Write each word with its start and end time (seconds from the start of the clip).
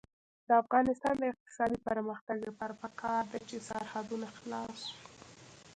د 0.47 0.49
افغانستان 0.63 1.15
د 1.19 1.23
اقتصادي 1.33 1.77
پرمختګ 1.87 2.37
لپاره 2.47 2.73
پکار 2.83 3.23
ده 3.31 3.39
چې 3.49 3.65
سرحدونه 3.67 4.27
خلاص 4.37 4.79
وي. 4.91 4.95